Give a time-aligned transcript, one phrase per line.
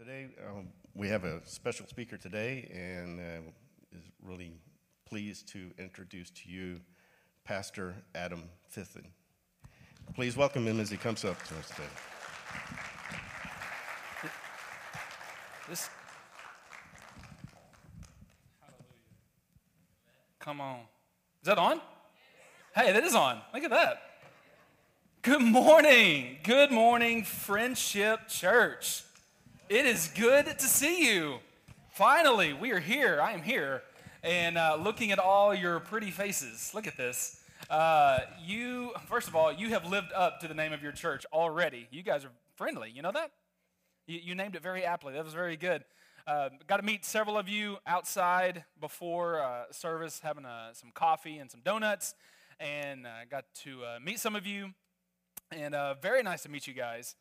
[0.00, 3.50] Today, um, we have a special speaker today, and uh,
[3.94, 4.54] is really
[5.06, 6.80] pleased to introduce to you
[7.44, 8.44] Pastor Adam
[8.74, 9.04] Fithen.
[10.14, 11.82] Please welcome him as he comes up to us today.
[15.68, 15.90] This.
[20.38, 20.78] Come on.
[21.42, 21.78] Is that on?
[22.74, 23.42] Hey, that is on.
[23.52, 24.00] Look at that.
[25.20, 26.38] Good morning.
[26.42, 29.02] Good morning, Friendship Church.
[29.70, 31.38] It is good to see you.
[31.90, 33.20] Finally, we are here.
[33.22, 33.82] I am here.
[34.24, 36.72] And uh, looking at all your pretty faces.
[36.74, 37.40] Look at this.
[37.70, 41.24] Uh, you, first of all, you have lived up to the name of your church
[41.32, 41.86] already.
[41.92, 42.90] You guys are friendly.
[42.90, 43.30] You know that?
[44.08, 45.12] You, you named it very aptly.
[45.12, 45.84] That was very good.
[46.26, 51.38] Uh, got to meet several of you outside before uh, service, having uh, some coffee
[51.38, 52.16] and some donuts.
[52.58, 54.72] And uh, got to meet some of you.
[55.52, 57.14] And very nice to meet you guys.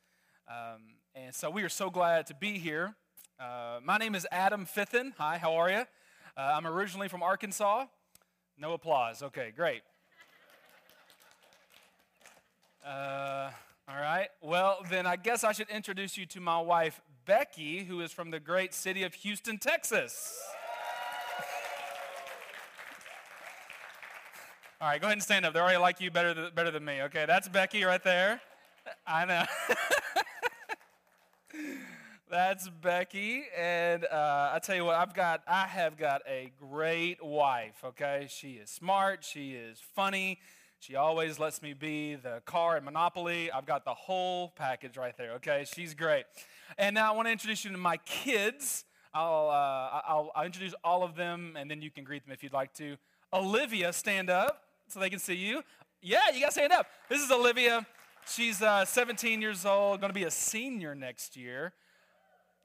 [0.50, 0.95] Um,
[1.26, 2.96] and so we are so glad to be here.
[3.40, 5.14] Uh, my name is Adam Fithen.
[5.18, 5.80] Hi, how are you?
[5.80, 5.86] Uh,
[6.38, 7.86] I'm originally from Arkansas.
[8.58, 9.22] No applause.
[9.22, 9.81] Okay, great.
[12.86, 13.52] Uh,
[13.89, 14.30] all right.
[14.42, 18.31] Well, then I guess I should introduce you to my wife, Becky, who is from
[18.31, 20.39] the great city of Houston, Texas.
[24.81, 25.54] All right, go ahead and stand up.
[25.54, 27.02] They already like you better better than me.
[27.04, 28.39] Okay, that's Becky right there.
[29.06, 29.44] I know.
[32.30, 37.25] That's Becky, and uh, I tell you what, I've got, I have got a great
[37.25, 37.83] wife.
[37.83, 40.38] Okay, she is smart, she is funny,
[40.80, 43.52] she always lets me be the car at Monopoly.
[43.52, 45.31] I've got the whole package right there.
[45.38, 46.25] Okay, she's great.
[46.77, 48.86] And now I want to introduce you to my kids.
[49.11, 52.43] I'll, uh, I'll, I'll introduce all of them, and then you can greet them if
[52.43, 52.95] you'd like to.
[53.33, 55.64] Olivia, stand up so they can see you.
[55.99, 56.86] Yeah, you got to stand up.
[57.09, 57.88] This is Olivia.
[58.27, 61.73] She's uh, 17 years old, going to be a senior next year.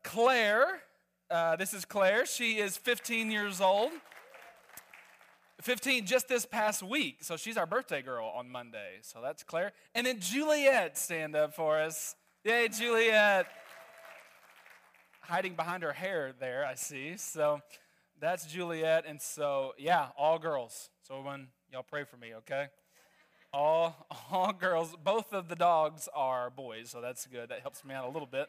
[0.05, 0.83] Claire,
[1.31, 2.27] uh, this is Claire.
[2.27, 3.91] She is 15 years old.
[5.63, 7.19] 15 just this past week.
[7.23, 8.99] So she's our birthday girl on Monday.
[9.01, 9.73] So that's Claire.
[9.95, 12.15] And then Juliet, stand up for us.
[12.45, 13.47] Yay, Juliet.
[15.23, 17.17] Hiding behind her hair there, I see.
[17.17, 17.63] So
[18.21, 19.05] that's Juliet.
[19.09, 20.91] And so, yeah, all girls.
[21.09, 22.67] So when y'all pray for me, okay?
[23.55, 24.95] All, all girls.
[25.03, 27.49] Both of the dogs are boys, so that's good.
[27.49, 28.49] That helps me out a little bit.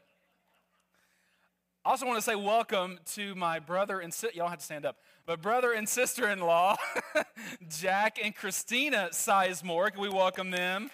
[1.86, 4.36] I also want to say welcome to my brother and sister.
[4.36, 4.98] Y'all have to stand up.
[5.28, 6.78] But brother and sister in law,
[7.70, 9.92] Jack and Christina Sizemore.
[9.92, 10.90] Can we welcome them?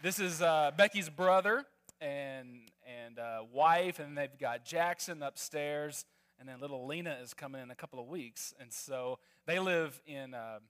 [0.00, 1.64] This is uh, Becky's brother
[2.00, 6.04] and, and uh, wife, and they've got Jackson upstairs,
[6.38, 8.54] and then little Lena is coming in a couple of weeks.
[8.60, 10.60] And so they live in uh,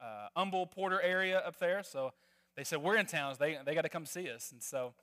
[0.00, 1.82] uh, Humble Porter area up there.
[1.82, 2.12] So
[2.54, 3.34] they said, We're in town.
[3.34, 4.52] So they, they got to come see us.
[4.52, 4.94] And so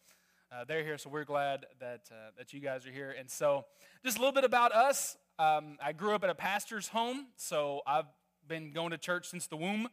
[0.55, 3.13] uh, they're here, so we're glad that, uh, that you guys are here.
[3.17, 3.65] And so,
[4.05, 5.17] just a little bit about us.
[5.37, 8.05] Um, I grew up at a pastor's home, so I've
[8.47, 9.89] been going to church since the womb.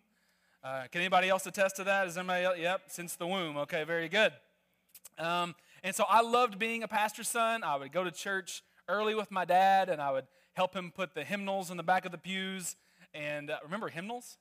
[0.62, 2.06] Uh, can anybody else attest to that?
[2.06, 2.58] Is anybody else?
[2.58, 3.56] Yep, since the womb.
[3.56, 4.32] Okay, very good.
[5.18, 7.64] Um, and so I loved being a pastor's son.
[7.64, 11.14] I would go to church early with my dad, and I would help him put
[11.14, 12.76] the hymnals in the back of the pews.
[13.14, 14.36] And uh, remember hymnals?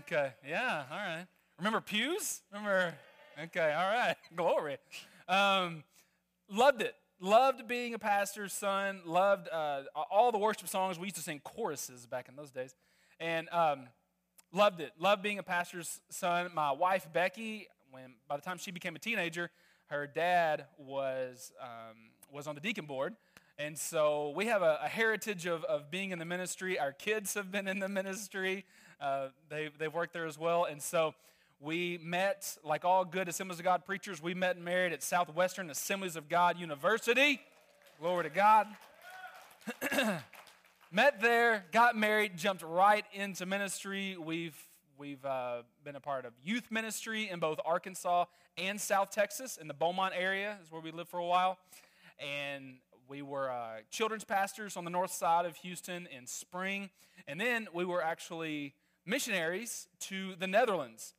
[0.00, 1.26] Okay, yeah, all right.
[1.56, 2.42] Remember pews?
[2.52, 2.94] Remember?
[3.44, 4.16] Okay, all right.
[4.36, 4.76] Glory.
[5.28, 5.84] Um,
[6.50, 6.94] loved it.
[7.20, 9.00] Loved being a pastor's son.
[9.06, 10.98] Loved uh, all the worship songs.
[10.98, 12.74] We used to sing choruses back in those days.
[13.20, 13.88] And um,
[14.52, 14.92] loved it.
[14.98, 16.50] Loved being a pastor's son.
[16.54, 19.50] My wife, Becky, when by the time she became a teenager,
[19.86, 21.96] her dad was, um,
[22.32, 23.14] was on the deacon board.
[23.56, 26.78] And so we have a, a, heritage of, of being in the ministry.
[26.78, 28.64] Our kids have been in the ministry,
[29.00, 30.64] uh, they, they've worked there as well.
[30.64, 31.14] And so
[31.60, 35.70] we met, like all good Assemblies of God preachers, we met and married at Southwestern
[35.70, 37.40] Assemblies of God University.
[38.00, 38.66] Glory to God.
[40.92, 44.16] met there, got married, jumped right into ministry.
[44.18, 44.56] We've
[44.98, 48.26] we've uh, been a part of youth ministry in both Arkansas
[48.56, 51.58] and South Texas, in the Beaumont area, is where we lived for a while.
[52.18, 52.76] And
[53.08, 56.90] we were uh, children's pastors on the north side of Houston in spring.
[57.26, 58.74] And then we were actually
[59.04, 61.14] missionaries to the Netherlands.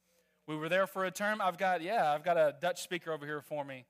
[0.47, 1.41] We were there for a term.
[1.41, 3.85] I've got, yeah, I've got a Dutch speaker over here for me.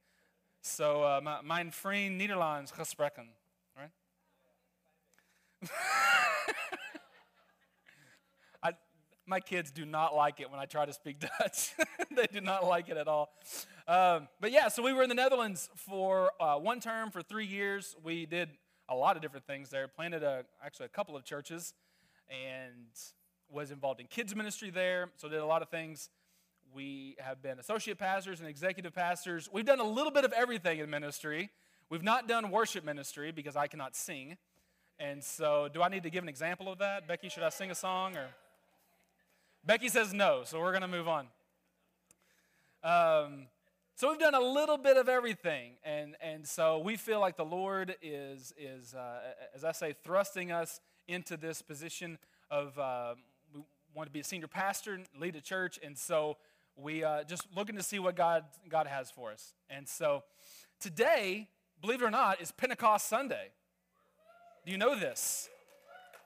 [0.61, 3.27] So, uh, mijn vriend Nederlands gesprekken,
[3.75, 3.91] right?
[8.63, 8.71] I,
[9.25, 11.73] my kids do not like it when I try to speak Dutch.
[12.15, 13.33] they do not like it at all.
[13.85, 17.45] Um, but yeah, so we were in the Netherlands for uh, one term for three
[17.45, 17.97] years.
[18.01, 18.49] We did
[18.87, 19.89] a lot of different things there.
[19.89, 21.73] Planted a, actually a couple of churches,
[22.29, 22.87] and
[23.49, 25.11] was involved in kids ministry there.
[25.17, 26.09] So did a lot of things
[26.75, 29.47] we have been associate pastors and executive pastors.
[29.51, 31.49] We've done a little bit of everything in ministry.
[31.89, 34.35] We've not done worship ministry because I cannot sing.
[34.99, 37.07] And so, do I need to give an example of that?
[37.07, 38.27] Becky, should I sing a song or?
[39.65, 41.27] Becky says no, so we're going to move on.
[42.83, 43.47] Um,
[43.95, 47.45] so we've done a little bit of everything, and, and so we feel like the
[47.45, 49.19] Lord is, is uh,
[49.55, 52.17] as I say, thrusting us into this position
[52.51, 53.15] of uh,
[53.53, 53.61] we
[53.95, 56.37] want to be a senior pastor, lead a church, and so
[56.77, 59.53] we uh, just looking to see what God, God has for us.
[59.69, 60.23] And so
[60.79, 61.47] today,
[61.81, 63.49] believe it or not, is Pentecost Sunday.
[64.65, 65.49] Do you know this?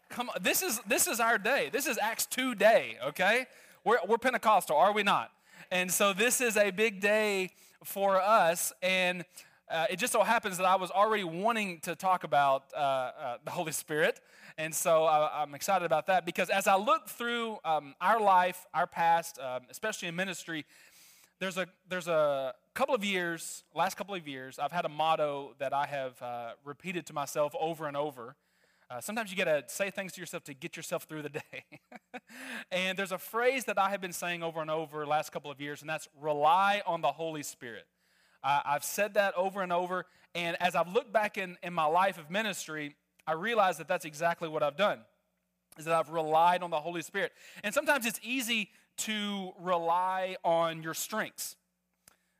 [0.10, 1.69] Come on, this is this is our day.
[1.72, 3.46] This is Acts 2 day, okay?
[3.84, 5.31] We're, we're Pentecostal, are we not?
[5.72, 7.51] And so this is a big day
[7.84, 8.74] for us.
[8.81, 9.24] And
[9.69, 13.38] uh, it just so happens that I was already wanting to talk about uh, uh,
[13.45, 14.19] the Holy Spirit.
[14.57, 18.66] And so I, am excited about that because as I look through um, our life,
[18.74, 20.66] our past, um, especially in ministry,
[21.39, 25.56] there's a, there's a couple of years, last couple of years, I've had a motto
[25.60, 28.36] that I have uh, repeated to myself over and over.
[28.89, 31.63] Uh, sometimes you got to say things to yourself to get yourself through the day.
[32.72, 35.62] and there's a phrase that I have been saying over and over last couple of
[35.62, 37.86] years, and that's rely on the Holy Spirit.
[38.44, 40.06] Uh, I've said that over and over,
[40.36, 42.95] and as I've looked back in, in my life of ministry,
[43.27, 45.00] I realize that that's exactly what I've done,
[45.77, 47.31] is that I've relied on the Holy Spirit.
[47.63, 51.56] And sometimes it's easy to rely on your strengths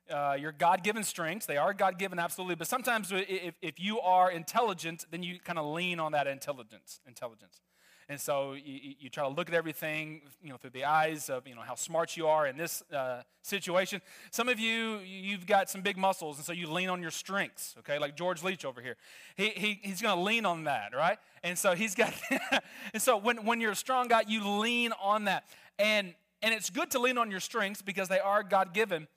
[0.10, 1.46] uh, your God given strengths.
[1.46, 2.56] They are God given, absolutely.
[2.56, 7.00] But sometimes if, if you are intelligent, then you kind of lean on that intelligence.
[7.07, 7.62] intelligence.
[8.10, 11.48] And so you, you, try to look at everything, you know, through the eyes of,
[11.48, 14.02] you know, how smart you are in this uh, situation.
[14.32, 17.76] Some of you, you've got some big muscles, and so you lean on your strengths,
[17.78, 18.00] okay?
[18.00, 18.96] Like George Leach over here.
[19.36, 21.20] He, he, he's going to lean on that, right?
[21.44, 22.12] And so he's got,
[22.94, 25.44] and so when, when you're a strong guy, you lean on that.
[25.78, 29.08] And, and it's good to lean on your strengths because they are God given.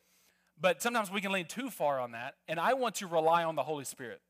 [0.61, 2.35] But sometimes we can lean too far on that.
[2.47, 4.21] And I want to rely on the Holy Spirit.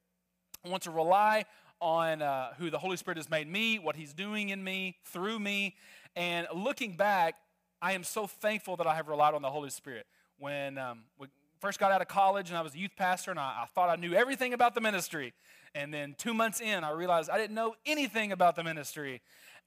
[0.64, 1.46] I want to rely
[1.82, 5.38] on uh, who the Holy Spirit has made me, what He's doing in me, through
[5.38, 5.74] me.
[6.14, 7.34] And looking back,
[7.82, 10.06] I am so thankful that I have relied on the Holy Spirit.
[10.38, 11.26] When um, we
[11.60, 13.88] first got out of college and I was a youth pastor and I, I thought
[13.90, 15.32] I knew everything about the ministry.
[15.74, 19.20] And then two months in, I realized I didn't know anything about the ministry.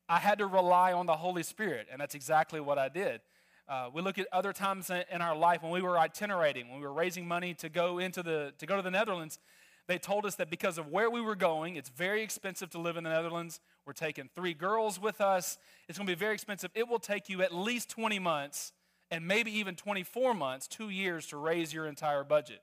[0.08, 3.22] I had to rely on the Holy Spirit, and that's exactly what I did.
[3.68, 6.86] Uh, we look at other times in our life when we were itinerating, when we
[6.86, 9.40] were raising money to go into the to go to the Netherlands.
[9.88, 12.98] They told us that because of where we were going, it's very expensive to live
[12.98, 13.60] in the Netherlands.
[13.86, 15.58] We're taking three girls with us.
[15.88, 16.72] It's going to be very expensive.
[16.74, 18.72] It will take you at least 20 months
[19.12, 22.62] and maybe even 24 months, two years to raise your entire budget.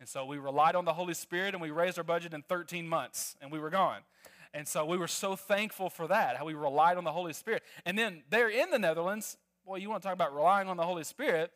[0.00, 2.88] And so we relied on the Holy Spirit and we raised our budget in 13
[2.88, 4.00] months and we were gone.
[4.52, 7.62] And so we were so thankful for that, how we relied on the Holy Spirit.
[7.84, 10.84] And then there in the Netherlands, boy, you want to talk about relying on the
[10.84, 11.52] Holy Spirit.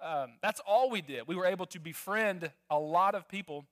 [0.00, 1.26] Um, that's all we did.
[1.26, 3.64] We were able to befriend a lot of people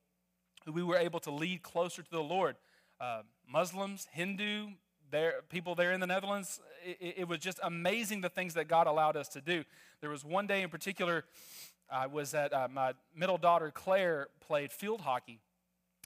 [0.67, 2.57] who we were able to lead closer to the Lord.
[3.01, 4.69] Uh, Muslims, Hindu,
[5.11, 6.61] there, people there in the Netherlands.
[6.85, 9.65] It, it, was just amazing the things that God allowed us to do.
[10.01, 11.25] There was one day in particular,
[11.91, 15.39] I was at uh, my middle daughter Claire played field hockey.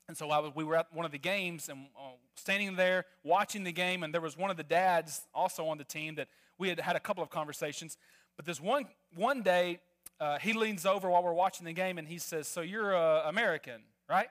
[0.08, 3.64] And so was, we were at one of the games and uh, standing there watching
[3.64, 6.28] the game, and there was one of the dads also on the team that
[6.58, 7.96] we had had a couple of conversations.
[8.36, 9.80] But this one, one day,
[10.18, 13.28] uh, he leans over while we're watching the game and he says, So you're uh,
[13.28, 14.28] American, right?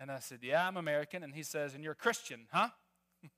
[0.00, 1.22] And I said, Yeah, I'm American.
[1.22, 2.68] And he says, And you're a Christian, huh?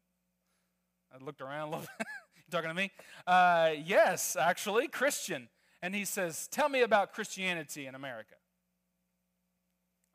[1.12, 2.06] I looked around a little bit.
[2.36, 2.92] you talking to me?
[3.26, 5.48] Uh, yes, actually, Christian.
[5.82, 8.36] And he says, Tell me about Christianity in America.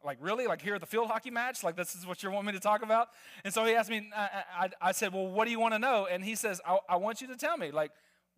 [0.06, 0.48] Like, really?
[0.48, 1.66] Like, here at the field hockey match?
[1.66, 3.10] Like, this is what you want me to talk about?
[3.44, 5.80] And so he asked me, I, I, I said, Well, what do you want to
[5.80, 6.08] know?
[6.10, 7.92] And he says, I, I want you to tell me, like,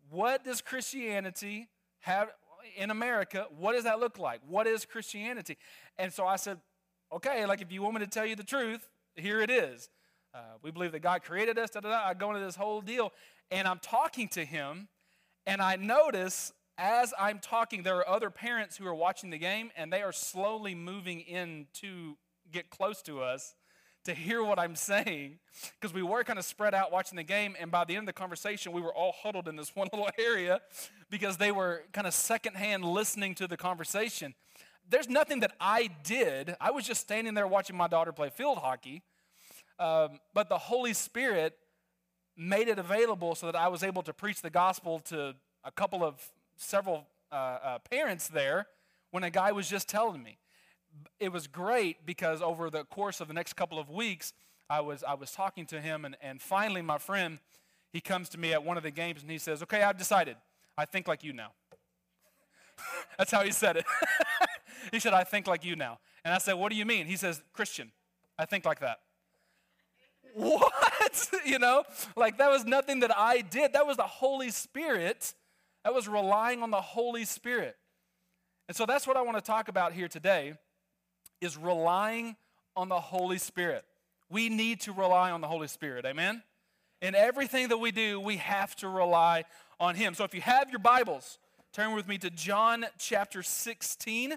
[0.10, 1.68] what does Christianity
[2.00, 2.30] have
[2.76, 3.46] in America?
[3.56, 4.42] What does that look like?
[4.48, 5.58] What is Christianity?
[6.00, 6.60] And so I said,
[7.12, 9.90] Okay, like, if you want me to tell you the truth, here it is.
[10.34, 11.72] Uh, we believe that God created us.
[11.72, 12.08] Da, da, da.
[12.08, 13.12] I go into this whole deal,
[13.50, 14.88] and I'm talking to him,
[15.48, 19.72] and I notice as I'm talking, there are other parents who are watching the game,
[19.76, 22.16] and they are slowly moving in to
[22.52, 23.56] get close to us
[24.06, 25.40] to hear what I'm saying
[25.80, 27.56] because we were kind of spread out watching the game.
[27.60, 30.10] And by the end of the conversation, we were all huddled in this one little
[30.18, 30.62] area
[31.10, 34.34] because they were kind of secondhand listening to the conversation.
[34.90, 36.56] There's nothing that I did.
[36.60, 39.04] I was just standing there watching my daughter play field hockey.
[39.80, 41.56] Um, but the Holy Spirit
[42.36, 46.04] made it available so that I was able to preach the gospel to a couple
[46.04, 46.16] of
[46.58, 48.68] several uh, uh, parents there
[49.12, 50.38] when a guy was just telling me.
[51.20, 54.34] It was great because over the course of the next couple of weeks,
[54.70, 57.40] I was, I was talking to him, and, and finally, my friend,
[57.92, 60.36] he comes to me at one of the games and he says, Okay, I've decided.
[60.78, 61.52] I think like you now.
[63.18, 63.86] That's how he said it.
[64.92, 66.00] he said, I think like you now.
[66.24, 67.06] And I said, What do you mean?
[67.06, 67.92] He says, Christian.
[68.38, 69.00] I think like that.
[70.34, 71.30] What?
[71.46, 71.84] you know,
[72.16, 73.74] like that was nothing that I did.
[73.74, 75.34] That was the Holy Spirit.
[75.84, 77.76] That was relying on the Holy Spirit.
[78.68, 80.54] And so that's what I want to talk about here today
[81.42, 82.36] is relying
[82.76, 83.84] on the Holy Spirit.
[84.30, 86.06] We need to rely on the Holy Spirit.
[86.06, 86.44] Amen?
[87.02, 89.46] In everything that we do, we have to rely
[89.80, 90.14] on Him.
[90.14, 91.40] So if you have your Bibles,
[91.72, 94.34] turn with me to John chapter 16.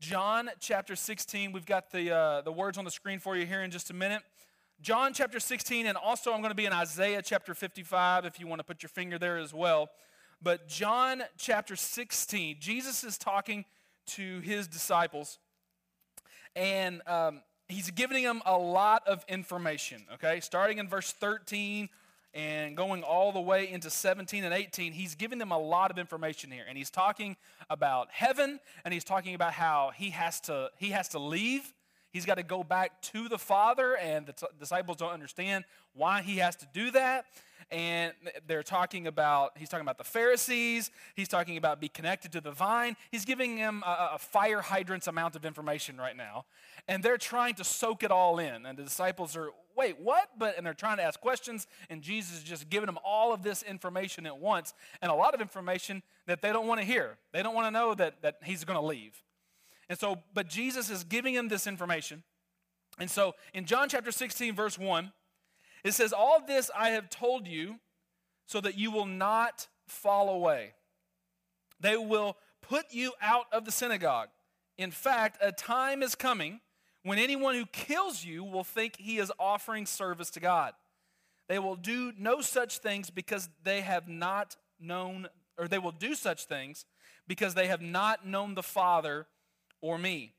[0.00, 1.52] John chapter 16.
[1.52, 3.94] We've got the, uh, the words on the screen for you here in just a
[3.94, 4.22] minute.
[4.80, 8.46] John chapter 16, and also I'm going to be in Isaiah chapter 55 if you
[8.46, 9.90] want to put your finger there as well.
[10.42, 13.66] But John chapter 16, Jesus is talking
[14.08, 15.38] to his disciples,
[16.56, 20.40] and um, he's giving them a lot of information, okay?
[20.40, 21.90] Starting in verse 13
[22.34, 25.98] and going all the way into 17 and 18, he's giving them a lot of
[25.98, 26.64] information here.
[26.68, 27.36] And he's talking
[27.70, 31.72] about heaven, and he's talking about how he has to, he has to leave.
[32.10, 35.64] He's got to go back to the Father, and the t- disciples don't understand
[35.94, 37.26] why he has to do that
[37.70, 38.12] and
[38.46, 42.50] they're talking about, he's talking about the Pharisees, he's talking about be connected to the
[42.50, 42.96] vine.
[43.10, 46.44] He's giving them a, a fire hydrant's amount of information right now.
[46.88, 48.66] And they're trying to soak it all in.
[48.66, 50.30] And the disciples are, wait, what?
[50.38, 53.42] But and they're trying to ask questions, and Jesus is just giving them all of
[53.42, 57.16] this information at once, and a lot of information that they don't want to hear.
[57.32, 59.22] They don't want to know that, that he's going to leave.
[59.88, 62.22] And so, but Jesus is giving them this information.
[62.98, 65.12] And so in John chapter 16, verse 1,
[65.84, 67.76] it says, All this I have told you
[68.46, 70.72] so that you will not fall away.
[71.80, 74.28] They will put you out of the synagogue.
[74.78, 76.60] In fact, a time is coming
[77.02, 80.72] when anyone who kills you will think he is offering service to God.
[81.48, 86.14] They will do no such things because they have not known, or they will do
[86.14, 86.86] such things
[87.28, 89.26] because they have not known the Father
[89.82, 90.32] or me.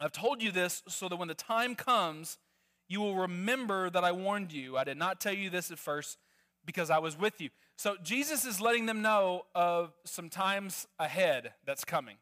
[0.00, 2.38] I've told you this so that when the time comes,
[2.88, 4.76] you will remember that I warned you.
[4.76, 6.18] I did not tell you this at first
[6.64, 7.50] because I was with you.
[7.76, 12.16] So Jesus is letting them know of some times ahead that's coming.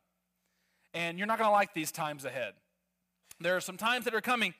[0.92, 2.54] And you're not going to like these times ahead.
[3.40, 4.54] There are some times that are coming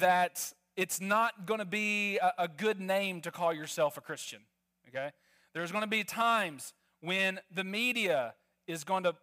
[0.00, 4.40] that it's not going to be a, a good name to call yourself a Christian.
[4.88, 5.10] Okay?
[5.54, 8.34] There's going to be times when the media
[8.66, 9.14] is going to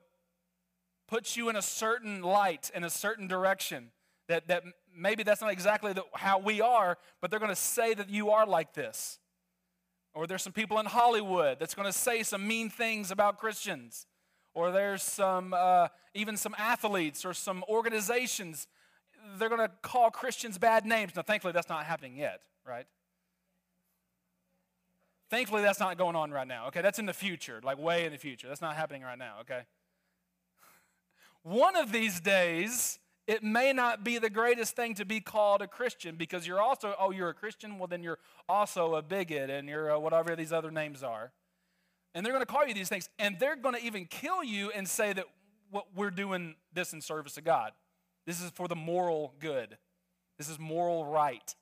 [1.08, 3.92] put you in a certain light, in a certain direction
[4.28, 4.64] that, that
[4.96, 8.32] maybe that's not exactly the, how we are, but they're going to say that you
[8.32, 9.20] are like this.
[10.14, 14.06] Or there's some people in Hollywood that's going to say some mean things about Christians.
[14.54, 18.68] Or there's some, uh, even some athletes or some organizations,
[19.38, 21.16] they're going to call Christians bad names.
[21.16, 22.86] Now, thankfully, that's not happening yet, right?
[25.32, 26.84] Thankfully, that's not going on right now, okay?
[26.84, 28.48] That's in the future, like way in the future.
[28.48, 29.62] That's not happening right now, okay?
[31.42, 35.68] One of these days, it may not be the greatest thing to be called a
[35.68, 37.80] Christian because you're also, oh, you're a Christian?
[37.80, 41.32] Well, then you're also a bigot and you're a, whatever these other names are.
[42.14, 43.10] And they're going to call you these things.
[43.18, 45.26] And they're going to even kill you and say that
[45.72, 47.72] what we're doing this in service of God.
[48.28, 49.78] This is for the moral good.
[50.38, 51.56] This is moral right.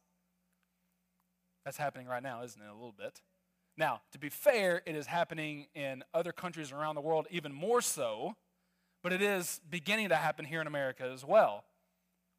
[1.64, 2.68] That's happening right now, isn't it?
[2.68, 3.22] A little bit.
[3.78, 7.82] Now, to be fair, it is happening in other countries around the world even more
[7.82, 8.36] so
[9.04, 11.64] but it is beginning to happen here in America as well.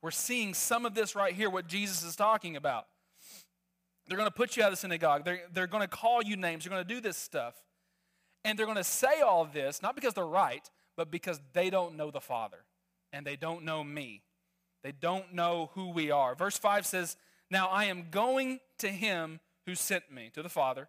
[0.02, 2.86] We're seeing some of this right here, what Jesus is talking about.
[4.08, 5.24] They're going to put you out of the synagogue.
[5.24, 6.64] They're, they're going to call you names.
[6.64, 7.54] They're going to do this stuff.
[8.44, 11.96] And they're going to say all this, not because they're right, but because they don't
[11.96, 12.58] know the Father
[13.12, 14.22] and they don't know me.
[14.82, 16.34] They don't know who we are.
[16.34, 17.16] Verse 5 says,
[17.50, 20.88] Now I am going to him who sent me, to the Father,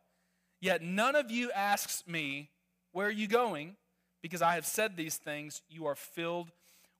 [0.60, 2.50] yet none of you asks me,
[2.92, 3.75] Where are you going?
[4.24, 6.50] Because I have said these things, you are filled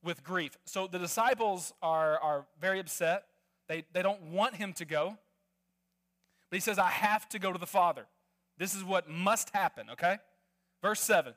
[0.03, 0.58] with grief.
[0.65, 3.24] So the disciples are, are very upset.
[3.68, 5.18] They, they don't want him to go.
[6.50, 8.06] But he says, I have to go to the Father.
[8.58, 10.18] This is what must happen, okay?
[10.82, 11.34] Verse 7,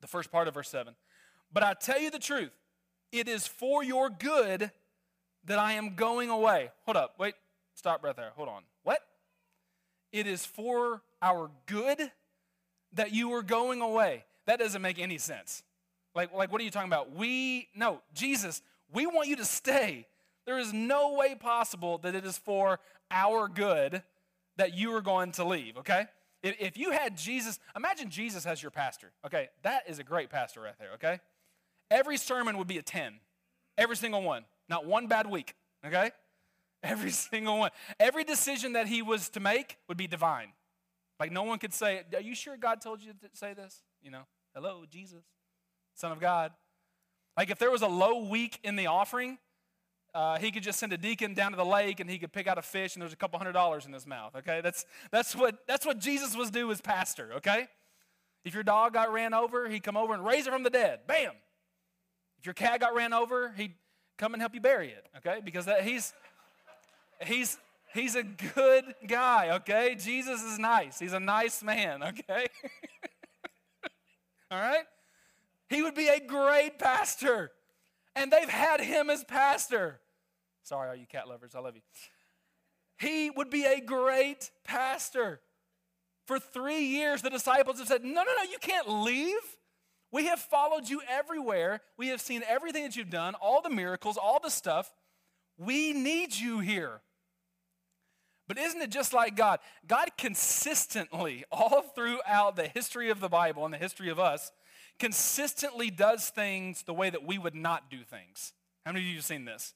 [0.00, 0.94] the first part of verse 7.
[1.52, 2.50] But I tell you the truth,
[3.12, 4.72] it is for your good
[5.44, 6.70] that I am going away.
[6.84, 7.34] Hold up, wait,
[7.74, 8.32] stop right there.
[8.34, 8.62] Hold on.
[8.82, 9.00] What?
[10.12, 12.10] It is for our good
[12.92, 14.24] that you are going away.
[14.50, 15.62] That doesn't make any sense.
[16.12, 17.14] Like, like what are you talking about?
[17.14, 20.08] We, no, Jesus, we want you to stay.
[20.44, 22.80] There is no way possible that it is for
[23.12, 24.02] our good
[24.56, 26.06] that you are going to leave, okay?
[26.42, 29.50] If, if you had Jesus, imagine Jesus as your pastor, okay?
[29.62, 31.20] That is a great pastor right there, okay?
[31.88, 33.20] Every sermon would be a 10,
[33.78, 35.54] every single one, not one bad week,
[35.86, 36.10] okay?
[36.82, 37.70] Every single one.
[38.00, 40.48] Every decision that he was to make would be divine.
[41.20, 43.82] Like no one could say, Are you sure God told you to say this?
[44.02, 44.22] You know?
[44.54, 45.22] Hello, Jesus,
[45.94, 46.52] Son of God.
[47.36, 49.38] Like if there was a low week in the offering,
[50.12, 52.48] uh, he could just send a deacon down to the lake and he could pick
[52.48, 54.34] out a fish and there's a couple hundred dollars in his mouth.
[54.34, 57.34] Okay, that's that's what that's what Jesus was do as pastor.
[57.36, 57.68] Okay,
[58.44, 61.00] if your dog got ran over, he'd come over and raise it from the dead.
[61.06, 61.32] Bam.
[62.40, 63.74] If your cat got ran over, he'd
[64.18, 65.06] come and help you bury it.
[65.18, 66.12] Okay, because that, he's
[67.24, 67.56] he's
[67.94, 69.50] he's a good guy.
[69.56, 70.98] Okay, Jesus is nice.
[70.98, 72.02] He's a nice man.
[72.02, 72.46] Okay.
[74.50, 74.84] All right.
[75.68, 77.52] He would be a great pastor
[78.16, 80.00] and they've had him as pastor.
[80.62, 81.82] Sorry, all you cat lovers, I love you.
[82.98, 85.40] He would be a great pastor.
[86.26, 89.40] For three years, the disciples have said, No, no, no, you can't leave.
[90.12, 91.80] We have followed you everywhere.
[91.96, 94.92] We have seen everything that you've done, all the miracles, all the stuff.
[95.56, 97.00] We need you here.
[98.50, 99.60] But isn't it just like God?
[99.86, 104.50] God consistently, all throughout the history of the Bible and the history of us,
[104.98, 108.52] consistently does things the way that we would not do things.
[108.84, 109.74] How many of you have seen this?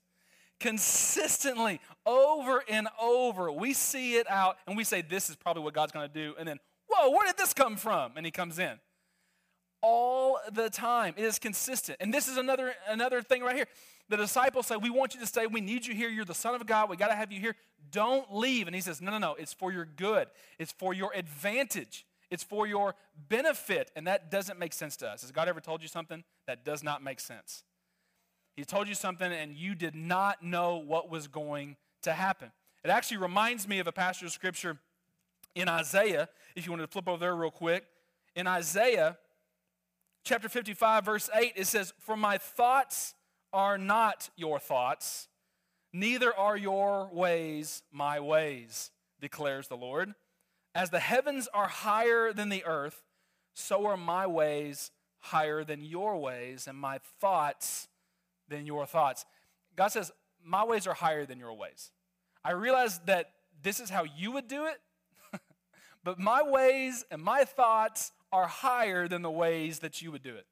[0.58, 5.72] Consistently, over and over, we see it out and we say, This is probably what
[5.72, 6.34] God's going to do.
[6.36, 8.14] And then, Whoa, where did this come from?
[8.16, 8.80] And He comes in.
[9.82, 11.14] All the time.
[11.16, 11.98] It is consistent.
[12.00, 13.68] And this is another, another thing right here.
[14.08, 15.46] The disciples say, We want you to stay.
[15.46, 16.08] We need you here.
[16.08, 16.90] You're the Son of God.
[16.90, 17.56] We got to have you here.
[17.90, 18.66] Don't leave.
[18.66, 19.34] And He says, No, no, no.
[19.34, 22.06] It's for your good, it's for your advantage.
[22.30, 22.96] It's for your
[23.28, 25.20] benefit, and that doesn't make sense to us.
[25.20, 27.62] Has God ever told you something that does not make sense?
[28.56, 32.50] He told you something, and you did not know what was going to happen.
[32.82, 34.78] It actually reminds me of a passage of scripture
[35.54, 37.84] in Isaiah, if you want to flip over there real quick.
[38.34, 39.16] In Isaiah
[40.24, 43.14] chapter 55, verse 8, it says, For my thoughts
[43.54, 45.28] are not your thoughts,
[45.92, 50.14] neither are your ways my ways, declares the Lord.
[50.74, 53.04] As the heavens are higher than the earth,
[53.54, 57.88] so are my ways higher than your ways, and my thoughts
[58.48, 59.24] than your thoughts.
[59.76, 60.12] God says,
[60.44, 61.92] My ways are higher than your ways.
[62.44, 63.30] I realize that
[63.62, 64.80] this is how you would do it,
[66.04, 70.34] but my ways and my thoughts are higher than the ways that you would do
[70.34, 70.46] it.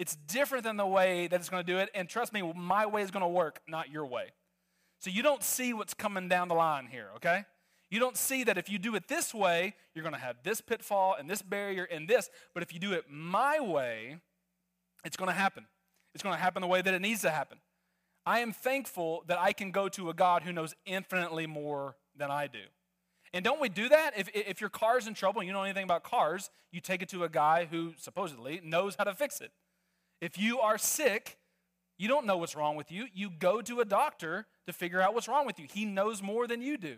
[0.00, 2.86] It's different than the way that it's going to do it, and trust me, my
[2.86, 4.28] way is going to work, not your way.
[4.98, 7.44] So you don't see what's coming down the line here, okay?
[7.90, 10.62] You don't see that if you do it this way, you're going to have this
[10.62, 12.30] pitfall and this barrier and this.
[12.54, 14.16] But if you do it my way,
[15.04, 15.66] it's going to happen.
[16.14, 17.58] It's going to happen the way that it needs to happen.
[18.24, 22.30] I am thankful that I can go to a God who knows infinitely more than
[22.30, 22.62] I do.
[23.34, 24.12] And don't we do that?
[24.16, 27.10] If, if your car's in trouble and you know anything about cars, you take it
[27.10, 29.52] to a guy who supposedly knows how to fix it.
[30.20, 31.38] If you are sick,
[31.98, 33.06] you don't know what's wrong with you.
[33.14, 35.66] You go to a doctor to figure out what's wrong with you.
[35.70, 36.96] He knows more than you do.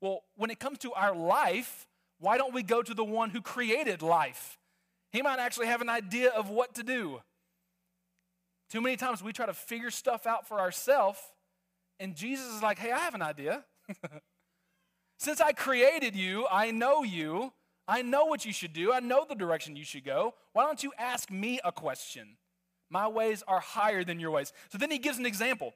[0.00, 1.86] Well, when it comes to our life,
[2.18, 4.58] why don't we go to the one who created life?
[5.10, 7.20] He might actually have an idea of what to do.
[8.70, 11.18] Too many times we try to figure stuff out for ourselves,
[12.00, 13.64] and Jesus is like, hey, I have an idea.
[15.18, 17.52] Since I created you, I know you,
[17.88, 20.34] I know what you should do, I know the direction you should go.
[20.52, 22.36] Why don't you ask me a question?
[22.90, 24.52] My ways are higher than your ways.
[24.70, 25.74] So then he gives an example.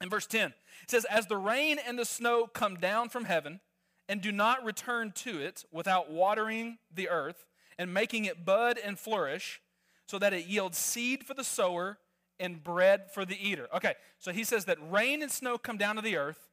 [0.00, 3.60] In verse 10, it says, As the rain and the snow come down from heaven
[4.08, 7.46] and do not return to it without watering the earth
[7.78, 9.60] and making it bud and flourish,
[10.06, 11.98] so that it yields seed for the sower
[12.40, 13.68] and bread for the eater.
[13.74, 16.48] Okay, so he says that rain and snow come down to the earth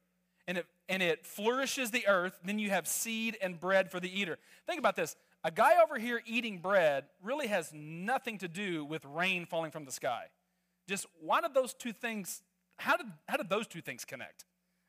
[0.47, 4.19] and it, and it flourishes the earth, then you have seed and bread for the
[4.19, 4.37] eater.
[4.65, 5.15] Think about this.
[5.43, 9.85] A guy over here eating bread really has nothing to do with rain falling from
[9.85, 10.25] the sky.
[10.87, 12.41] Just why did those two things
[12.77, 14.45] how did, how did those two things connect?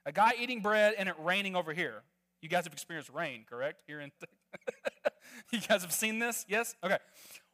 [0.06, 2.02] A guy eating bread and it raining over here.
[2.40, 3.82] You guys have experienced rain, correct?
[3.86, 4.12] Here in
[5.52, 6.46] You guys have seen this?
[6.48, 6.76] Yes?
[6.84, 6.98] Okay.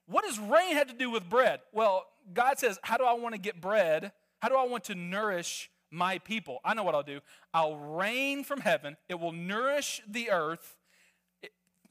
[0.06, 1.60] What does rain have to do with bread?
[1.72, 4.12] Well, God says, How do I want to get bread?
[4.40, 6.60] How do I want to nourish my people?
[6.64, 7.20] I know what I'll do.
[7.54, 10.76] I'll rain from heaven, it will nourish the earth,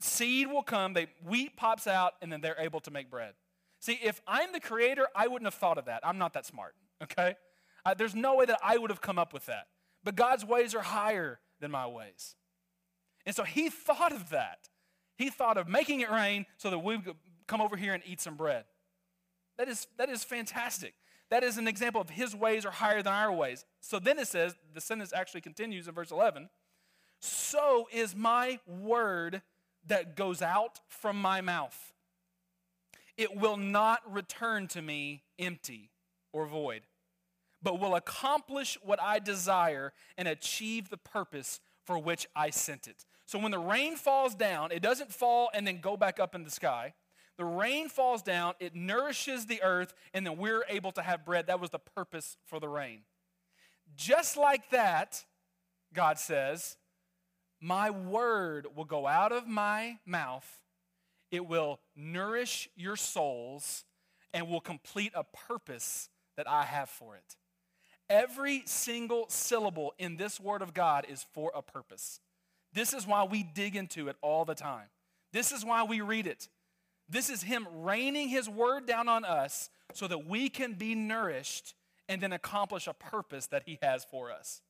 [0.03, 3.33] seed will come, they, wheat pops out, and then they're able to make bread.
[3.79, 6.01] See, if I'm the creator, I wouldn't have thought of that.
[6.03, 7.35] I'm not that smart, okay?
[7.85, 9.67] Uh, there's no way that I would have come up with that.
[10.03, 12.35] But God's ways are higher than my ways.
[13.25, 14.69] And so he thought of that.
[15.17, 17.15] He thought of making it rain so that we could
[17.47, 18.65] come over here and eat some bread.
[19.57, 20.93] That is, that is fantastic.
[21.29, 23.65] That is an example of his ways are higher than our ways.
[23.79, 26.49] So then it says, the sentence actually continues in verse 11
[27.19, 29.41] So is my word
[29.87, 31.93] that goes out from my mouth.
[33.17, 35.91] It will not return to me empty
[36.31, 36.83] or void
[37.63, 43.05] but will accomplish what I desire and achieve the purpose for which I sent it.
[43.25, 46.43] So when the rain falls down, it doesn't fall and then go back up in
[46.43, 46.93] the sky.
[47.37, 51.47] The rain falls down, it nourishes the earth, and then we're able to have bread.
[51.47, 53.01] That was the purpose for the rain.
[53.95, 55.23] Just like that,
[55.93, 56.77] God says,
[57.63, 60.59] my word will go out of my mouth,
[61.31, 63.85] it will nourish your souls,
[64.33, 67.37] and will complete a purpose that I have for it.
[68.09, 72.19] Every single syllable in this word of God is for a purpose.
[72.73, 74.87] This is why we dig into it all the time.
[75.31, 76.49] This is why we read it.
[77.07, 81.75] This is Him raining His word down on us so that we can be nourished
[82.09, 84.61] and then accomplish a purpose that He has for us.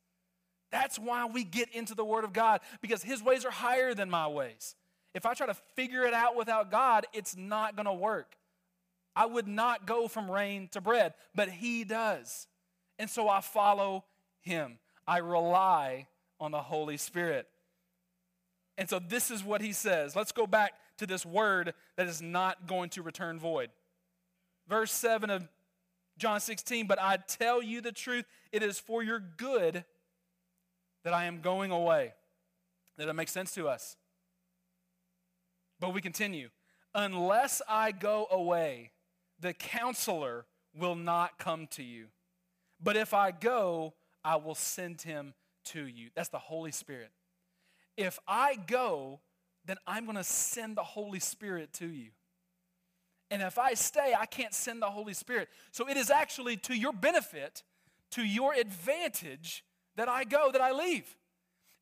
[0.73, 4.09] That's why we get into the Word of God because His ways are higher than
[4.09, 4.75] my ways.
[5.13, 8.35] If I try to figure it out without God, it's not going to work.
[9.15, 12.47] I would not go from rain to bread, but He does.
[12.97, 14.03] And so I follow
[14.41, 14.79] Him.
[15.07, 16.07] I rely
[16.39, 17.47] on the Holy Spirit.
[18.75, 20.15] And so this is what He says.
[20.15, 23.69] Let's go back to this word that is not going to return void.
[24.67, 25.47] Verse 7 of
[26.17, 29.85] John 16, but I tell you the truth, it is for your good
[31.03, 32.13] that I am going away.
[32.97, 33.95] That make sense to us?
[35.79, 36.49] But we continue.
[36.95, 38.91] Unless I go away,
[39.39, 42.07] the counselor will not come to you.
[42.81, 45.33] But if I go, I will send him
[45.65, 46.09] to you.
[46.15, 47.09] That's the Holy Spirit.
[47.97, 49.19] If I go,
[49.65, 52.09] then I'm going to send the Holy Spirit to you.
[53.31, 55.49] And if I stay, I can't send the Holy Spirit.
[55.71, 57.63] So it is actually to your benefit,
[58.11, 59.63] to your advantage,
[59.95, 61.15] that I go, that I leave.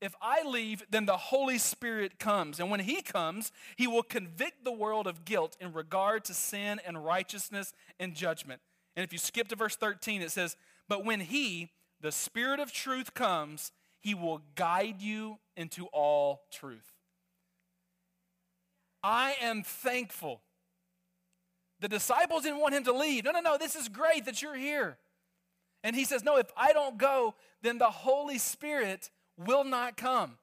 [0.02, 2.60] If I leave, then the Holy Spirit comes.
[2.60, 6.82] And when He comes, He will convict the world of guilt in regard to sin
[6.86, 8.62] and righteousness and judgment.
[8.96, 10.58] And if you skip to verse 13, it says,
[10.90, 11.70] But when He,
[12.02, 16.92] the Spirit of truth, comes, He will guide you into all truth.
[19.04, 20.42] I am thankful.
[21.80, 23.26] The disciples didn't want him to leave.
[23.26, 24.98] No, no, no, this is great that you're here.
[25.84, 30.38] And he says, No, if I don't go, then the Holy Spirit will not come.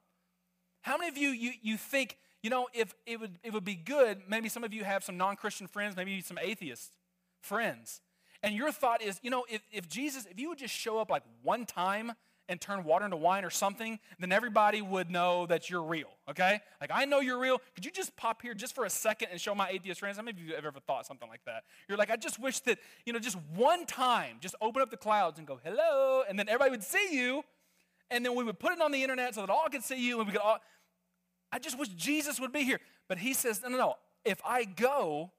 [0.82, 3.74] How many of you, you, you think, you know, if it would, it would be
[3.74, 6.92] good, maybe some of you have some non Christian friends, maybe some atheist
[7.40, 8.00] friends.
[8.42, 11.10] And your thought is, you know, if, if Jesus, if you would just show up
[11.10, 12.12] like one time
[12.48, 16.60] and turn water into wine or something, then everybody would know that you're real, okay?
[16.80, 17.60] Like, I know you're real.
[17.74, 20.16] Could you just pop here just for a second and show my atheist friends?
[20.16, 21.64] How many of you have ever thought something like that?
[21.88, 24.96] You're like, I just wish that, you know, just one time, just open up the
[24.96, 27.44] clouds and go, hello, and then everybody would see you,
[28.10, 30.18] and then we would put it on the internet so that all could see you,
[30.18, 30.58] and we could all.
[31.52, 32.80] I just wish Jesus would be here.
[33.08, 33.94] But he says, no, no, no.
[34.24, 35.32] If I go,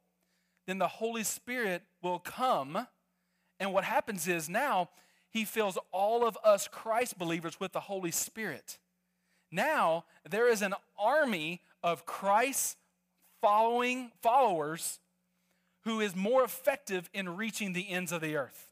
[0.65, 2.87] then the Holy Spirit will come.
[3.59, 4.89] And what happens is now,
[5.31, 8.77] he fills all of us Christ believers with the Holy Spirit.
[9.51, 12.77] Now, there is an army of Christ
[13.41, 14.99] following followers
[15.85, 18.67] who is more effective in reaching the ends of the earth.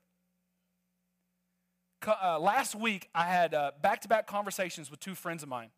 [2.06, 5.70] Uh, last week, I had back to back conversations with two friends of mine.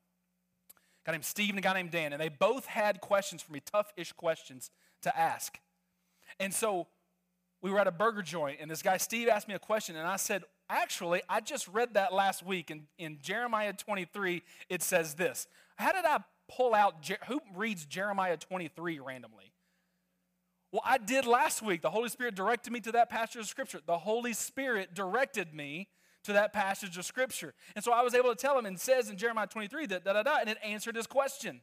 [0.71, 3.53] A guy named Steve and a guy named Dan, and they both had questions for
[3.53, 4.69] me, tough ish questions
[5.01, 5.59] to ask.
[6.39, 6.87] And so
[7.61, 10.07] we were at a burger joint, and this guy, Steve, asked me a question, and
[10.07, 14.43] I said, Actually, I just read that last week in, in Jeremiah 23.
[14.69, 15.47] It says this.
[15.77, 16.19] How did I
[16.55, 19.53] pull out, who reads Jeremiah 23 randomly?
[20.71, 21.81] Well, I did last week.
[21.81, 23.79] The Holy Spirit directed me to that passage of Scripture.
[23.85, 25.87] The Holy Spirit directed me
[26.23, 27.55] to that passage of Scripture.
[27.75, 30.13] And so I was able to tell him, and says in Jeremiah 23 that da
[30.13, 31.61] da da, and it answered his question.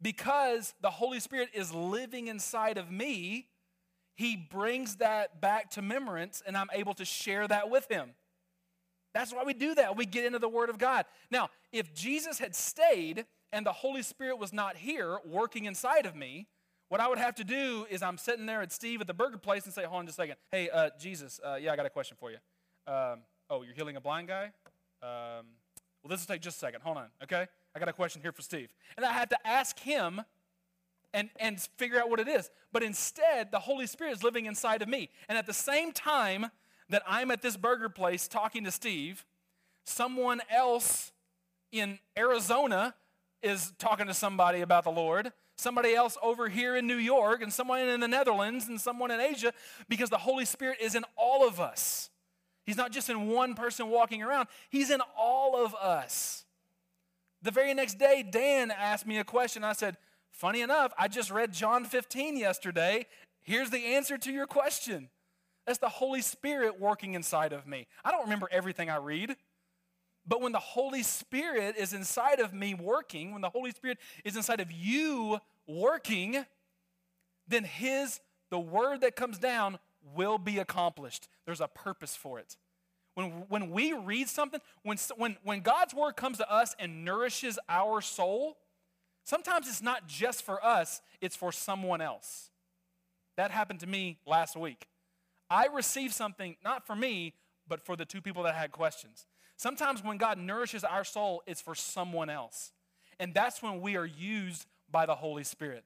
[0.00, 3.48] Because the Holy Spirit is living inside of me,
[4.16, 8.10] he brings that back to remembrance, and I'm able to share that with him.
[9.14, 9.96] That's why we do that.
[9.96, 11.04] We get into the Word of God.
[11.30, 16.16] Now, if Jesus had stayed and the Holy Spirit was not here working inside of
[16.16, 16.46] me,
[16.88, 19.38] what I would have to do is I'm sitting there at Steve at the burger
[19.38, 20.36] place and say, hold on just a second.
[20.50, 22.36] Hey, uh, Jesus, uh, yeah, I got a question for you.
[22.86, 24.52] Um, oh, you're healing a blind guy?
[25.02, 25.46] Um,
[26.02, 26.82] well, this will take just a second.
[26.82, 27.46] Hold on, okay?
[27.74, 28.68] I got a question here for Steve.
[28.96, 30.22] And I had to ask him
[31.14, 32.50] and, and figure out what it is.
[32.72, 35.10] But instead, the Holy Spirit is living inside of me.
[35.28, 36.46] And at the same time
[36.88, 39.24] that I'm at this burger place talking to Steve,
[39.84, 41.12] someone else
[41.70, 42.94] in Arizona
[43.42, 45.32] is talking to somebody about the Lord.
[45.56, 49.20] Somebody else over here in New York, and someone in the Netherlands, and someone in
[49.20, 49.52] Asia,
[49.88, 52.10] because the Holy Spirit is in all of us.
[52.64, 56.44] He's not just in one person walking around, He's in all of us.
[57.42, 59.64] The very next day, Dan asked me a question.
[59.64, 59.96] I said,
[60.32, 63.06] Funny enough, I just read John 15 yesterday.
[63.42, 65.08] Here's the answer to your question.
[65.66, 67.86] That's the Holy Spirit working inside of me.
[68.04, 69.36] I don't remember everything I read,
[70.26, 74.34] but when the Holy Spirit is inside of me working, when the Holy Spirit is
[74.34, 76.44] inside of you working,
[77.46, 79.78] then his the word that comes down
[80.14, 81.28] will be accomplished.
[81.46, 82.56] There's a purpose for it.
[83.14, 87.58] When, when we read something, when, when, when God's word comes to us and nourishes
[87.68, 88.58] our soul,
[89.24, 92.50] sometimes it's not just for us, it's for someone else.
[93.36, 94.86] That happened to me last week.
[95.50, 97.34] I received something, not for me,
[97.68, 99.26] but for the two people that had questions.
[99.56, 102.72] Sometimes when God nourishes our soul, it's for someone else.
[103.20, 105.84] And that's when we are used by the Holy Spirit.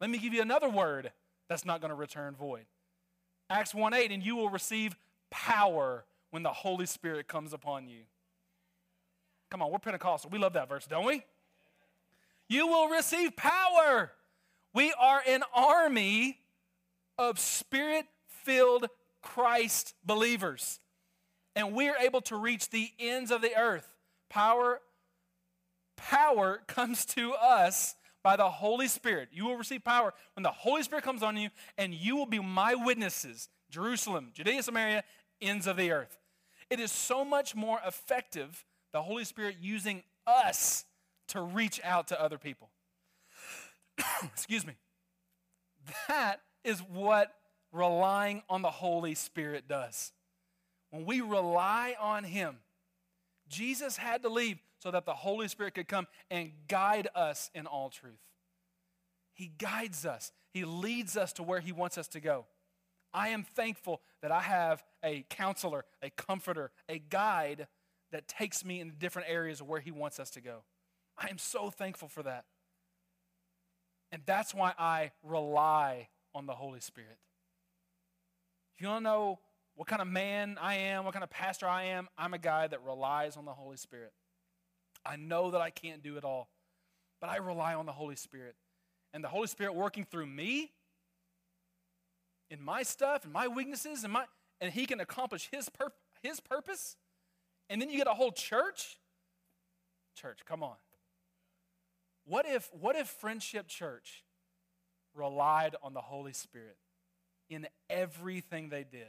[0.00, 1.12] Let me give you another word
[1.48, 2.66] that's not going to return void.
[3.48, 4.96] Acts 1 8, and you will receive
[5.30, 8.02] power when the Holy Spirit comes upon you.
[9.50, 10.30] Come on, we're Pentecostal.
[10.30, 11.24] We love that verse, don't we?
[12.50, 14.10] You will receive power.
[14.74, 16.40] We are an army
[17.16, 18.88] of spirit filled
[19.22, 20.80] Christ believers.
[21.54, 23.94] And we are able to reach the ends of the earth.
[24.28, 24.80] Power,
[25.96, 29.28] power comes to us by the Holy Spirit.
[29.30, 32.40] You will receive power when the Holy Spirit comes on you, and you will be
[32.40, 33.48] my witnesses.
[33.70, 35.04] Jerusalem, Judea, Samaria,
[35.40, 36.18] ends of the earth.
[36.68, 40.84] It is so much more effective, the Holy Spirit using us
[41.30, 42.70] to reach out to other people.
[44.24, 44.74] Excuse me.
[46.08, 47.34] That is what
[47.72, 50.12] relying on the Holy Spirit does.
[50.90, 52.56] When we rely on Him,
[53.48, 57.66] Jesus had to leave so that the Holy Spirit could come and guide us in
[57.66, 58.20] all truth.
[59.32, 62.46] He guides us, He leads us to where He wants us to go.
[63.12, 67.66] I am thankful that I have a counselor, a comforter, a guide
[68.12, 70.62] that takes me in different areas of where He wants us to go.
[71.20, 72.44] I am so thankful for that.
[74.10, 77.18] And that's why I rely on the Holy Spirit.
[78.78, 79.38] You to know
[79.76, 82.66] what kind of man I am, what kind of pastor I am, I'm a guy
[82.66, 84.12] that relies on the Holy Spirit.
[85.04, 86.48] I know that I can't do it all,
[87.20, 88.56] but I rely on the Holy Spirit.
[89.12, 90.72] And the Holy Spirit working through me
[92.50, 94.24] in my stuff and my weaknesses and my
[94.60, 96.96] and he can accomplish his pur- his purpose.
[97.68, 98.98] And then you get a whole church?
[100.14, 100.76] Church, come on.
[102.30, 104.24] What if what if Friendship Church
[105.16, 106.76] relied on the Holy Spirit
[107.48, 109.08] in everything they did?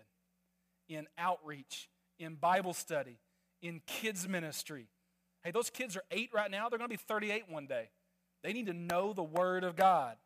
[0.90, 3.20] In outreach, in Bible study,
[3.62, 4.88] in kids ministry,
[5.44, 6.68] Hey, those kids are eight right now.
[6.68, 7.90] They're going to be 38 one day.
[8.44, 10.18] They need to know the Word of God.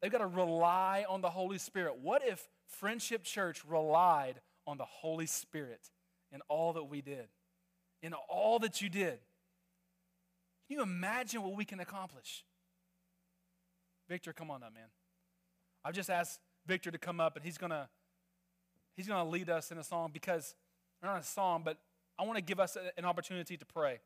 [0.00, 1.98] They've got to rely on the Holy Spirit.
[2.00, 5.90] What if Friendship Church relied on the Holy Spirit
[6.32, 7.28] in all that we did?
[8.02, 9.18] In all that you did?
[10.68, 12.44] Can you imagine what we can accomplish?
[14.08, 14.88] Victor, come on up, man.
[15.84, 17.88] I've just asked Victor to come up, and he's gonna
[18.96, 20.54] he's gonna lead us in a song because
[21.02, 21.78] not a song, but
[22.18, 24.00] I want to give us an opportunity to pray.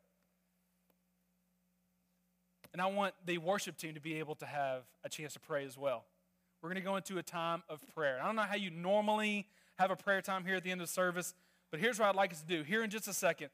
[2.73, 5.65] And I want the worship team to be able to have a chance to pray
[5.65, 6.05] as well.
[6.63, 8.19] We're going to go into a time of prayer.
[8.23, 9.47] I don't know how you normally
[9.79, 11.35] have a prayer time here at the end of the service,
[11.71, 12.63] but here's what I'd like us to do.
[12.63, 13.49] Here in just a second,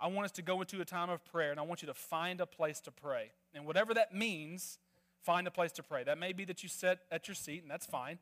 [0.00, 1.94] I want us to go into a time of prayer, and I want you to
[1.94, 3.32] find a place to pray.
[3.54, 4.78] And whatever that means,
[5.22, 6.04] find a place to pray.
[6.04, 8.18] That may be that you sit at your seat, and that's fine.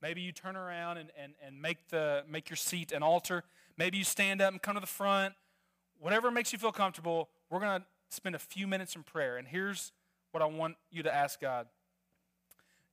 [0.00, 3.44] Maybe you turn around and, and, and make, the, make your seat an altar.
[3.76, 5.34] Maybe you stand up and come to the front.
[6.00, 9.36] Whatever makes you feel comfortable, we're going to spend a few minutes in prayer.
[9.36, 9.92] And here's
[10.32, 11.68] what I want you to ask God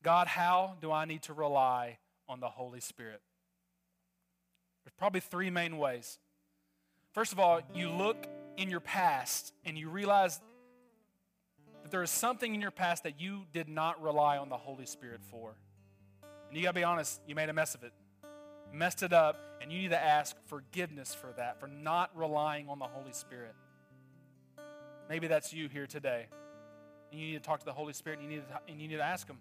[0.03, 3.21] God, how do I need to rely on the Holy Spirit?
[4.85, 6.19] There's probably three main ways.
[7.19, 10.39] First of all, you look in your past and you realize
[11.84, 14.86] that there is something in your past that you did not rely on the Holy
[14.86, 15.53] Spirit for.
[16.47, 17.91] And you got to be honest, you made a mess of it.
[18.71, 22.79] Messed it up, and you need to ask forgiveness for that, for not relying on
[22.79, 23.53] the Holy Spirit.
[25.10, 26.27] Maybe that's you here today.
[27.12, 28.88] And you need to talk to the Holy Spirit and you need to, and you
[28.88, 29.39] need to ask Him.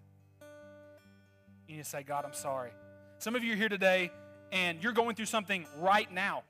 [1.65, 2.71] You need to say, God, I'm sorry.
[3.19, 4.11] Some of you are here today
[4.51, 6.43] and you're going through something right now.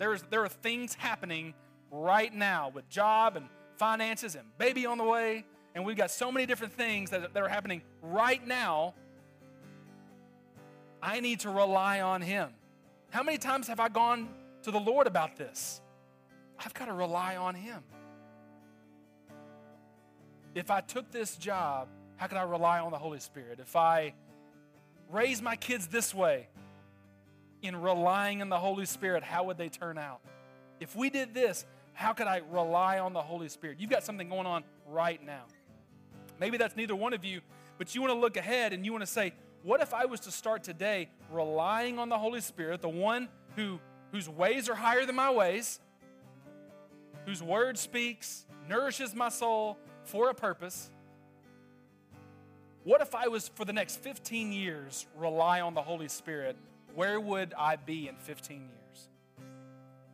[0.00, 1.52] There's, there are things happening
[1.90, 5.44] right now with job and finances and baby on the way.
[5.74, 8.94] And we've got so many different things that, that are happening right now.
[11.02, 12.48] I need to rely on Him.
[13.10, 14.30] How many times have I gone
[14.62, 15.82] to the Lord about this?
[16.58, 17.82] I've got to rely on Him.
[20.54, 23.60] If I took this job, how could I rely on the Holy Spirit?
[23.60, 24.14] If I
[25.10, 26.48] raise my kids this way,
[27.62, 30.20] in relying on the Holy Spirit, how would they turn out?
[30.80, 33.78] If we did this, how could I rely on the Holy Spirit?
[33.78, 35.42] You've got something going on right now.
[36.38, 37.40] Maybe that's neither one of you,
[37.76, 40.20] but you want to look ahead and you want to say, what if I was
[40.20, 43.78] to start today relying on the Holy Spirit, the one who
[44.12, 45.80] whose ways are higher than my ways,
[47.26, 50.90] whose word speaks, nourishes my soul, for a purpose.
[52.84, 56.56] what if I was for the next 15 years rely on the Holy Spirit?
[56.94, 59.08] Where would I be in 15 years?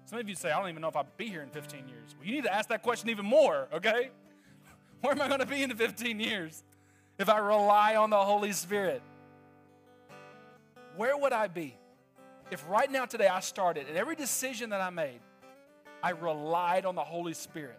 [0.04, 2.14] Some of you say, I don't even know if I'll be here in 15 years.
[2.16, 4.10] Well, you need to ask that question even more, okay?
[5.00, 6.62] Where am I going to be in 15 years
[7.18, 9.02] if I rely on the Holy Spirit?
[10.96, 11.76] Where would I be
[12.50, 15.20] if right now, today, I started and every decision that I made,
[16.02, 17.78] I relied on the Holy Spirit?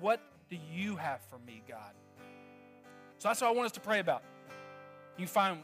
[0.00, 1.92] What do you have for me, God?
[3.18, 4.22] So that's what I want us to pray about.
[5.16, 5.58] You find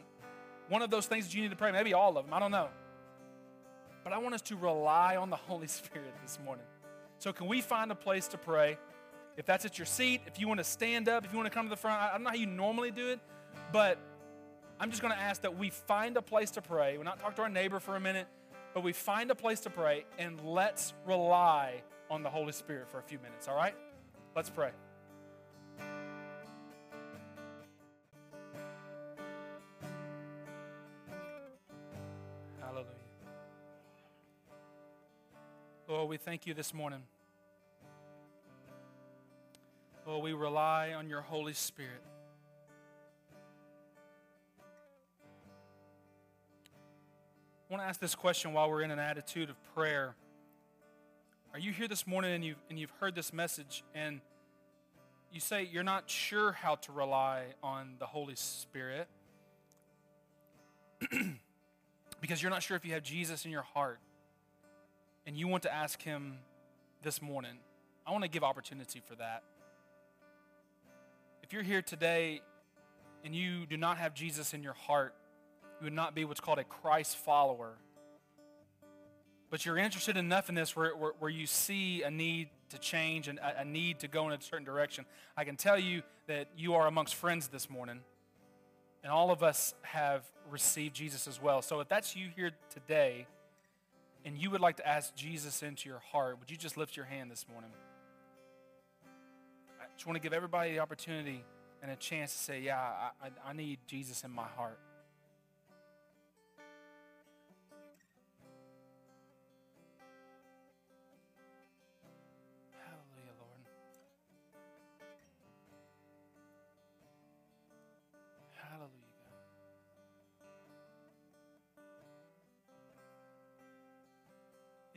[0.69, 2.51] one of those things that you need to pray, maybe all of them, I don't
[2.51, 2.69] know.
[4.03, 6.65] But I want us to rely on the Holy Spirit this morning.
[7.17, 8.77] So, can we find a place to pray?
[9.35, 11.53] If that's at your seat, if you want to stand up, if you want to
[11.53, 13.19] come to the front, I don't know how you normally do it,
[13.71, 13.97] but
[14.79, 16.97] I'm just going to ask that we find a place to pray.
[16.97, 18.27] We're not talk to our neighbor for a minute,
[18.73, 22.99] but we find a place to pray and let's rely on the Holy Spirit for
[22.99, 23.75] a few minutes, all right?
[24.35, 24.71] Let's pray.
[35.89, 37.01] Lord, we thank you this morning.
[40.05, 42.03] Lord, we rely on your Holy Spirit.
[47.67, 50.13] I want to ask this question while we're in an attitude of prayer.
[51.53, 54.21] Are you here this morning and you've, and you've heard this message and
[55.33, 59.07] you say you're not sure how to rely on the Holy Spirit
[62.21, 63.97] because you're not sure if you have Jesus in your heart
[65.29, 66.39] and you want to ask Him
[67.03, 67.51] this morning?
[68.07, 69.43] I want to give opportunity for that.
[71.43, 72.41] If you're here today
[73.23, 75.13] and you do not have Jesus in your heart,
[75.79, 77.73] you would not be what's called a Christ follower.
[79.51, 83.27] But you're interested enough in this where, where, where you see a need to change
[83.27, 85.05] and a, a need to go in a certain direction.
[85.37, 87.99] I can tell you that you are amongst friends this morning,
[89.03, 91.61] and all of us have received Jesus as well.
[91.61, 93.27] So if that's you here today,
[94.25, 97.05] and you would like to ask Jesus into your heart, would you just lift your
[97.05, 97.71] hand this morning?
[99.79, 101.43] I just want to give everybody the opportunity
[101.81, 104.79] and a chance to say, Yeah, I, I, I need Jesus in my heart.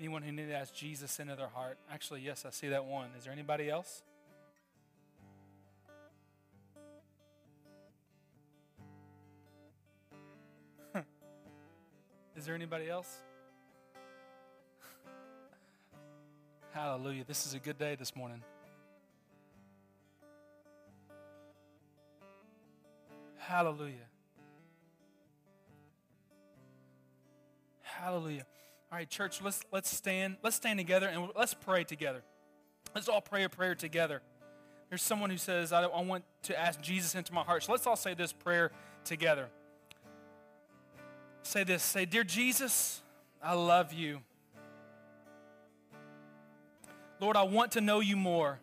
[0.02, 1.78] Anyone who needed to ask Jesus into their heart?
[1.88, 3.10] Actually, yes, I see that one.
[3.16, 4.02] Is there anybody else?
[12.36, 13.16] Is there anybody else?
[16.72, 17.22] Hallelujah.
[17.24, 18.42] This is a good day this morning.
[23.38, 24.08] Hallelujah.
[27.82, 28.46] Hallelujah.
[28.92, 30.36] All right, church, let's let's stand.
[30.42, 32.22] Let's stand together and let's pray together.
[32.94, 34.20] Let's all pray a prayer together.
[34.90, 37.62] There's someone who says, I, I want to ask Jesus into my heart.
[37.62, 38.70] So let's all say this prayer
[39.04, 39.48] together.
[41.42, 41.82] Say this.
[41.82, 43.00] Say, Dear Jesus,
[43.42, 44.20] I love you.
[47.18, 48.58] Lord, I want to know you more.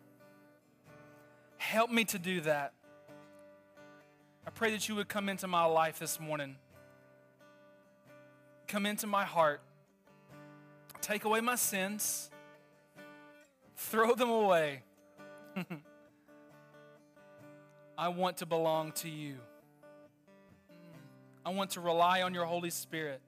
[1.58, 2.72] Help me to do that.
[4.46, 6.54] I pray that you would come into my life this morning.
[8.68, 9.60] Come into my heart.
[11.00, 12.30] Take away my sins.
[13.76, 14.82] Throw them away.
[17.98, 19.36] I want to belong to you.
[21.44, 23.20] I want to rely on your Holy Spirit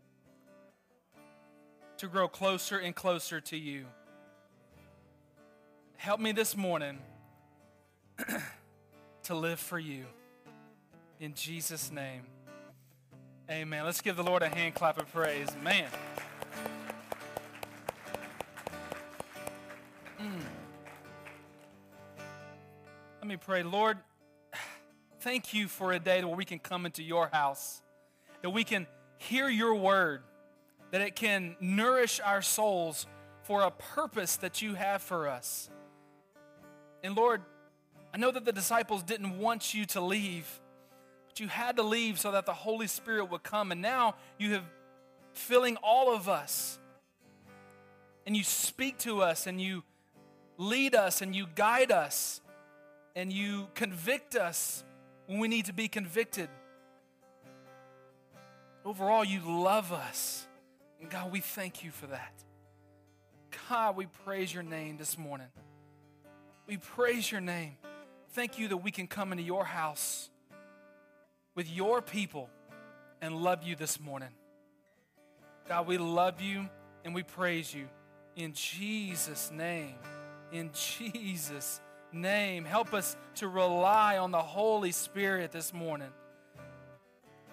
[1.98, 3.86] to grow closer and closer to you.
[5.96, 6.98] Help me this morning
[9.22, 10.04] to live for you.
[11.20, 12.22] In Jesus' name,
[13.50, 13.84] amen.
[13.84, 15.48] Let's give the Lord a hand clap of praise.
[15.62, 15.86] Man.
[23.20, 23.62] Let me pray.
[23.62, 23.98] Lord,
[25.20, 27.82] thank you for a day where we can come into your house,
[28.42, 28.86] that we can
[29.18, 30.22] hear your word,
[30.90, 33.06] that it can nourish our souls
[33.42, 35.70] for a purpose that you have for us.
[37.02, 37.42] And Lord,
[38.14, 40.60] I know that the disciples didn't want you to leave,
[41.28, 43.72] but you had to leave so that the Holy Spirit would come.
[43.72, 44.64] And now you have
[45.32, 46.78] filling all of us.
[48.26, 49.82] And you speak to us and you
[50.62, 52.40] lead us and you guide us
[53.14, 54.84] and you convict us
[55.26, 56.48] when we need to be convicted.
[58.84, 60.46] Overall, you love us.
[61.00, 62.32] And God, we thank you for that.
[63.68, 65.48] God, we praise your name this morning.
[66.66, 67.76] We praise your name.
[68.30, 70.30] Thank you that we can come into your house
[71.54, 72.48] with your people
[73.20, 74.30] and love you this morning.
[75.68, 76.68] God, we love you
[77.04, 77.88] and we praise you
[78.36, 79.96] in Jesus' name.
[80.52, 81.80] In Jesus'
[82.12, 82.64] name.
[82.64, 86.10] Help us to rely on the Holy Spirit this morning.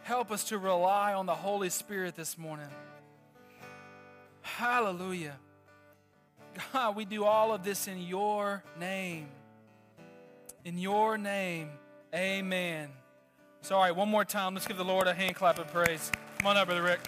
[0.04, 2.68] Help us to rely on the Holy Spirit this morning.
[4.42, 5.38] Hallelujah.
[6.74, 9.28] God, we do all of this in your name.
[10.66, 11.70] In your name,
[12.14, 12.90] amen.
[13.62, 14.56] So, all right, one more time.
[14.56, 16.12] Let's give the Lord a hand clap of praise.
[16.40, 17.00] Come on up, Brother Rick.